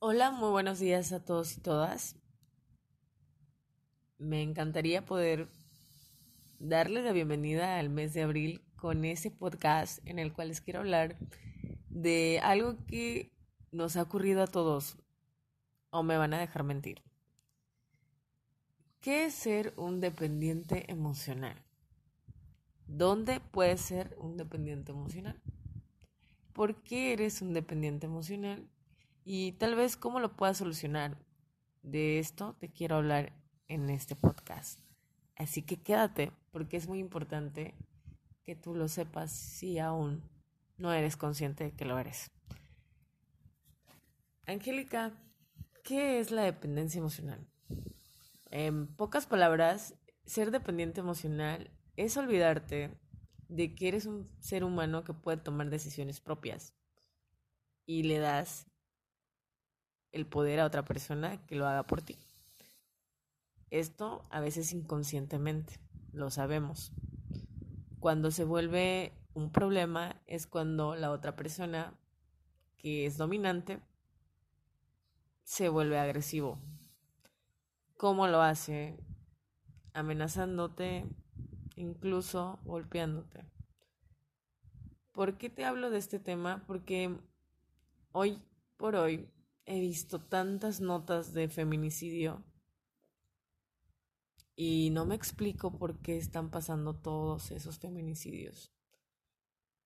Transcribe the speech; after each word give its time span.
Hola, 0.00 0.30
muy 0.30 0.50
buenos 0.50 0.78
días 0.78 1.10
a 1.12 1.24
todos 1.24 1.56
y 1.56 1.60
todas. 1.60 2.14
Me 4.16 4.42
encantaría 4.42 5.04
poder 5.04 5.48
darles 6.60 7.02
la 7.02 7.10
bienvenida 7.10 7.80
al 7.80 7.88
mes 7.90 8.14
de 8.14 8.22
abril 8.22 8.62
con 8.76 9.04
ese 9.04 9.32
podcast 9.32 9.98
en 10.06 10.20
el 10.20 10.32
cual 10.32 10.48
les 10.48 10.60
quiero 10.60 10.78
hablar 10.78 11.18
de 11.88 12.38
algo 12.44 12.76
que 12.86 13.32
nos 13.72 13.96
ha 13.96 14.02
ocurrido 14.02 14.44
a 14.44 14.46
todos 14.46 14.98
o 15.90 16.04
me 16.04 16.16
van 16.16 16.32
a 16.32 16.38
dejar 16.38 16.62
mentir. 16.62 17.02
¿Qué 19.00 19.24
es 19.24 19.34
ser 19.34 19.74
un 19.76 19.98
dependiente 19.98 20.88
emocional? 20.92 21.60
¿Dónde 22.86 23.40
puedes 23.40 23.80
ser 23.80 24.14
un 24.20 24.36
dependiente 24.36 24.92
emocional? 24.92 25.42
¿Por 26.52 26.84
qué 26.84 27.14
eres 27.14 27.42
un 27.42 27.52
dependiente 27.52 28.06
emocional? 28.06 28.70
Y 29.30 29.52
tal 29.52 29.74
vez 29.74 29.98
cómo 29.98 30.20
lo 30.20 30.36
puedas 30.36 30.56
solucionar. 30.56 31.18
De 31.82 32.18
esto 32.18 32.56
te 32.58 32.70
quiero 32.70 32.96
hablar 32.96 33.34
en 33.66 33.90
este 33.90 34.16
podcast. 34.16 34.80
Así 35.36 35.60
que 35.60 35.82
quédate 35.82 36.32
porque 36.50 36.78
es 36.78 36.88
muy 36.88 36.98
importante 36.98 37.74
que 38.42 38.56
tú 38.56 38.74
lo 38.74 38.88
sepas 38.88 39.30
si 39.30 39.78
aún 39.78 40.22
no 40.78 40.94
eres 40.94 41.18
consciente 41.18 41.64
de 41.64 41.72
que 41.72 41.84
lo 41.84 41.98
eres. 41.98 42.30
Angélica, 44.46 45.12
¿qué 45.84 46.20
es 46.20 46.30
la 46.30 46.44
dependencia 46.44 46.98
emocional? 46.98 47.46
En 48.50 48.86
pocas 48.86 49.26
palabras, 49.26 49.94
ser 50.24 50.50
dependiente 50.50 51.00
emocional 51.00 51.70
es 51.96 52.16
olvidarte 52.16 52.98
de 53.48 53.74
que 53.74 53.88
eres 53.88 54.06
un 54.06 54.30
ser 54.40 54.64
humano 54.64 55.04
que 55.04 55.12
puede 55.12 55.36
tomar 55.36 55.68
decisiones 55.68 56.18
propias 56.18 56.72
y 57.84 58.04
le 58.04 58.20
das 58.20 58.67
el 60.12 60.26
poder 60.26 60.60
a 60.60 60.66
otra 60.66 60.84
persona 60.84 61.44
que 61.46 61.56
lo 61.56 61.66
haga 61.66 61.82
por 61.84 62.02
ti. 62.02 62.16
Esto 63.70 64.22
a 64.30 64.40
veces 64.40 64.72
inconscientemente, 64.72 65.78
lo 66.12 66.30
sabemos. 66.30 66.92
Cuando 68.00 68.30
se 68.30 68.44
vuelve 68.44 69.12
un 69.34 69.52
problema 69.52 70.20
es 70.26 70.46
cuando 70.46 70.96
la 70.96 71.10
otra 71.10 71.36
persona 71.36 71.94
que 72.78 73.06
es 73.06 73.18
dominante 73.18 73.80
se 75.44 75.68
vuelve 75.68 75.98
agresivo. 75.98 76.58
¿Cómo 77.96 78.26
lo 78.28 78.40
hace? 78.40 78.96
Amenazándote, 79.92 81.06
incluso 81.76 82.60
golpeándote. 82.64 83.44
¿Por 85.12 85.36
qué 85.36 85.50
te 85.50 85.64
hablo 85.64 85.90
de 85.90 85.98
este 85.98 86.20
tema? 86.20 86.62
Porque 86.66 87.18
hoy 88.12 88.40
por 88.76 88.94
hoy 88.94 89.28
he 89.68 89.80
visto 89.80 90.18
tantas 90.18 90.80
notas 90.80 91.34
de 91.34 91.46
feminicidio 91.50 92.42
y 94.56 94.88
no 94.90 95.04
me 95.04 95.14
explico 95.14 95.78
por 95.78 96.00
qué 96.00 96.16
están 96.16 96.50
pasando 96.50 96.96
todos 96.96 97.50
esos 97.50 97.78
feminicidios 97.78 98.72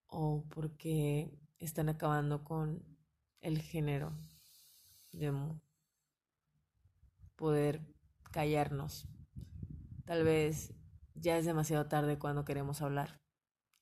o 0.07 0.45
por 0.49 0.77
qué 0.77 1.37
están 1.59 1.89
acabando 1.89 2.45
con 2.45 2.85
el 3.41 3.61
género 3.61 4.17
de 5.11 5.33
poder 7.35 7.85
callarnos. 8.31 9.09
Tal 10.05 10.23
vez 10.23 10.73
ya 11.17 11.37
es 11.39 11.45
demasiado 11.45 11.89
tarde 11.89 12.21
cuando 12.21 12.45
queremos 12.45 12.83
hablar 12.83 13.21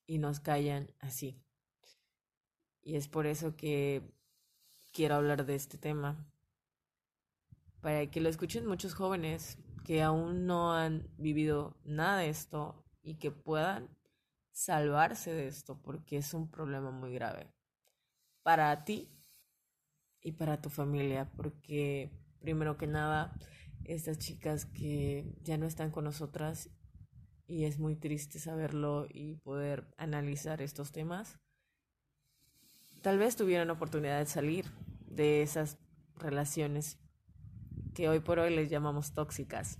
y 0.07 0.17
nos 0.17 0.41
callan 0.41 0.95
así. 0.99 1.45
Y 2.81 2.97
es 2.97 3.07
por 3.07 3.27
eso 3.27 3.55
que 3.55 4.19
quiero 4.93 5.17
hablar 5.17 5.47
de 5.47 5.55
este 5.55 5.79
tema. 5.79 6.27
Para 7.81 8.11
que 8.11 8.21
lo 8.21 8.29
escuchen 8.29 8.67
muchos 8.67 8.95
jóvenes 8.95 9.59
que 9.85 10.03
aún 10.03 10.47
no 10.47 10.75
han 10.75 11.09
vivido 11.17 11.79
nada 11.85 12.19
de 12.19 12.29
esto 12.29 12.85
y 13.03 13.17
que 13.17 13.31
puedan 13.31 13.89
salvarse 14.53 15.33
de 15.33 15.47
esto 15.47 15.81
porque 15.81 16.19
es 16.19 16.35
un 16.35 16.51
problema 16.51 16.91
muy 16.91 17.15
grave 17.15 17.53
para 18.43 18.85
ti 18.85 19.09
y 20.21 20.33
para 20.33 20.61
tu 20.61 20.69
familia 20.69 21.31
porque 21.37 22.11
primero 22.41 22.77
que 22.77 22.87
nada 22.87 23.33
estas 23.85 24.19
chicas 24.19 24.67
que 24.67 25.35
ya 25.43 25.57
no 25.57 25.67
están 25.67 25.91
con 25.91 26.05
nosotras 26.05 26.69
y 27.47 27.65
es 27.65 27.79
muy 27.79 27.97
triste 27.97 28.39
saberlo 28.39 29.07
y 29.09 29.37
poder 29.37 29.93
analizar 29.97 30.61
estos 30.61 30.93
temas 30.93 31.39
tal 33.03 33.19
vez 33.19 33.37
tuvieron 33.37 33.71
oportunidad 33.71 34.19
de 34.19 34.27
salir 34.27 34.67
de 35.07 35.43
esas 35.43 35.79
relaciones 36.17 36.99
que 37.95 38.09
hoy 38.09 38.21
por 38.21 38.39
hoy 38.39 38.55
les 38.55 38.71
llamamos 38.71 39.15
tóxicas. 39.15 39.79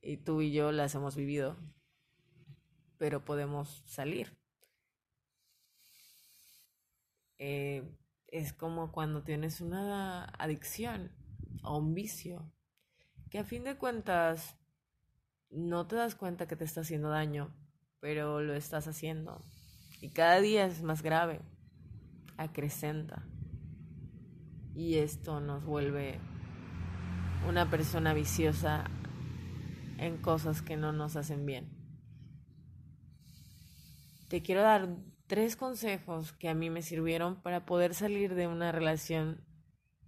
Y 0.00 0.16
tú 0.16 0.40
y 0.40 0.52
yo 0.52 0.72
las 0.72 0.94
hemos 0.94 1.16
vivido, 1.16 1.56
pero 2.96 3.24
podemos 3.24 3.82
salir. 3.86 4.36
Eh, 7.38 7.84
es 8.26 8.52
como 8.52 8.90
cuando 8.90 9.22
tienes 9.22 9.60
una 9.60 10.24
adicción 10.24 11.12
o 11.62 11.78
un 11.78 11.94
vicio, 11.94 12.50
que 13.30 13.38
a 13.38 13.44
fin 13.44 13.64
de 13.64 13.76
cuentas 13.76 14.56
no 15.50 15.86
te 15.86 15.96
das 15.96 16.14
cuenta 16.14 16.48
que 16.48 16.56
te 16.56 16.64
está 16.64 16.80
haciendo 16.80 17.10
daño, 17.10 17.54
pero 18.00 18.40
lo 18.40 18.54
estás 18.54 18.88
haciendo. 18.88 19.42
Y 20.00 20.10
cada 20.10 20.40
día 20.40 20.66
es 20.66 20.82
más 20.82 21.02
grave 21.02 21.40
acrecenta. 22.38 23.26
Y 24.74 24.94
esto 24.96 25.40
nos 25.40 25.64
vuelve 25.64 26.18
una 27.46 27.68
persona 27.68 28.14
viciosa 28.14 28.84
en 29.98 30.16
cosas 30.16 30.62
que 30.62 30.76
no 30.76 30.92
nos 30.92 31.16
hacen 31.16 31.44
bien. 31.44 31.68
Te 34.28 34.42
quiero 34.42 34.62
dar 34.62 34.88
tres 35.26 35.56
consejos 35.56 36.32
que 36.32 36.48
a 36.48 36.54
mí 36.54 36.70
me 36.70 36.82
sirvieron 36.82 37.42
para 37.42 37.66
poder 37.66 37.94
salir 37.94 38.34
de 38.34 38.46
una 38.46 38.72
relación 38.72 39.44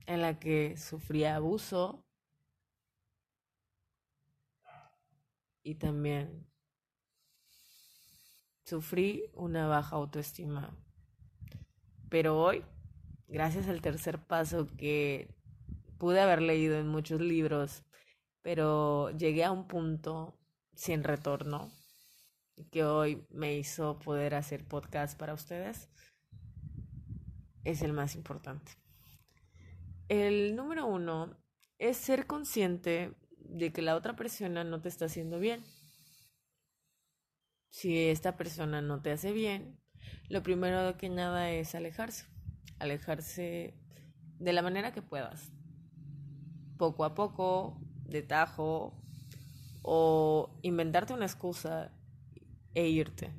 en 0.07 0.23
la 0.23 0.39
que 0.39 0.77
sufría 0.77 1.37
abuso 1.37 2.07
y 5.63 5.75
también 5.75 6.47
sufrí 8.65 9.25
una 9.35 9.67
baja 9.67 9.97
autoestima. 9.97 10.77
Pero 12.10 12.38
hoy, 12.38 12.65
gracias 13.28 13.69
al 13.69 13.81
tercer 13.81 14.19
paso 14.19 14.66
que 14.76 15.34
pude 15.97 16.21
haber 16.21 16.43
leído 16.43 16.76
en 16.78 16.88
muchos 16.88 17.21
libros, 17.21 17.84
pero 18.43 19.10
llegué 19.16 19.44
a 19.44 19.53
un 19.53 19.69
punto 19.69 20.38
sin 20.75 21.04
retorno 21.04 21.71
que 22.71 22.84
hoy 22.84 23.26
me 23.31 23.56
hizo 23.56 23.98
poder 24.00 24.34
hacer 24.34 24.66
podcast 24.66 25.19
para 25.19 25.34
ustedes, 25.34 25.88
es 27.65 27.81
el 27.82 27.93
más 27.93 28.16
importante. 28.16 28.72
El 30.09 30.56
número 30.56 30.87
uno 30.87 31.38
es 31.78 31.97
ser 31.97 32.27
consciente 32.27 33.15
de 33.38 33.72
que 33.72 33.82
la 33.82 33.94
otra 33.94 34.16
persona 34.16 34.65
no 34.65 34.81
te 34.82 34.88
está 34.88 35.04
haciendo 35.06 35.38
bien. 35.38 35.62
Si 37.69 37.97
esta 38.09 38.37
persona 38.37 38.82
no 38.82 39.00
te 39.00 39.12
hace 39.12 39.32
bien, 39.32 39.81
lo 40.28 40.43
primero 40.43 40.97
que 40.97 41.09
nada 41.09 41.50
es 41.50 41.75
alejarse, 41.75 42.27
alejarse 42.78 43.75
de 44.38 44.53
la 44.53 44.62
manera 44.62 44.93
que 44.93 45.03
puedas, 45.03 45.53
poco 46.78 47.05
a 47.05 47.15
poco, 47.15 47.81
de 48.05 48.22
tajo, 48.22 49.00
o 49.83 50.59
inventarte 50.62 51.12
una 51.12 51.27
excusa 51.27 51.93
e 52.75 52.89
irte, 52.89 53.33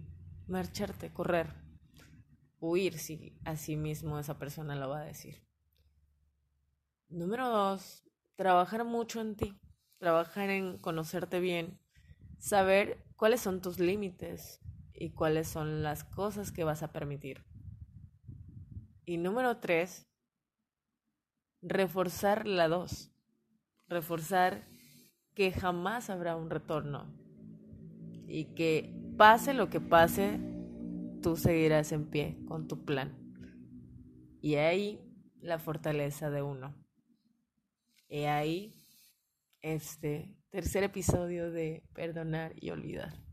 marcharte, 0.48 1.12
correr, 1.12 1.54
huir 2.60 2.98
si 2.98 3.38
así 3.46 3.76
mismo 3.76 4.20
esa 4.20 4.38
persona 4.38 4.76
lo 4.76 4.90
va 4.90 5.02
a 5.02 5.06
decir. 5.06 5.44
Número 7.10 7.50
dos, 7.50 8.04
trabajar 8.36 8.86
mucho 8.86 9.22
en 9.22 9.36
ti, 9.36 9.60
trabajar 9.98 10.50
en 10.50 10.78
conocerte 10.78 11.40
bien, 11.40 11.80
saber 12.40 13.04
cuáles 13.16 13.42
son 13.42 13.62
tus 13.62 13.80
límites, 13.80 14.61
y 15.02 15.10
cuáles 15.10 15.48
son 15.48 15.82
las 15.82 16.04
cosas 16.04 16.52
que 16.52 16.64
vas 16.64 16.84
a 16.84 16.92
permitir. 16.92 17.44
Y 19.04 19.18
número 19.18 19.58
tres, 19.58 20.08
reforzar 21.64 22.46
la 22.46 22.68
dos. 22.68 23.12
Reforzar 23.88 24.68
que 25.34 25.52
jamás 25.52 26.12
habrá 26.12 26.36
un 26.36 26.52
retorno 26.52 27.12
y 28.28 28.54
que 28.54 28.94
pase 29.18 29.56
lo 29.56 29.72
que 29.72 29.82
pase, 29.82 30.40
tú 31.24 31.36
seguirás 31.36 31.92
en 31.92 32.06
pie 32.12 32.38
con 32.48 32.68
tu 32.68 32.86
plan. 32.86 33.18
Y 34.40 34.56
ahí 34.56 35.00
la 35.40 35.58
fortaleza 35.58 36.30
de 36.30 36.44
uno. 36.44 36.76
Y 38.08 38.26
ahí 38.26 38.86
este 39.64 40.38
tercer 40.52 40.84
episodio 40.84 41.52
de 41.52 41.84
Perdonar 41.96 42.54
y 42.62 42.70
Olvidar. 42.70 43.31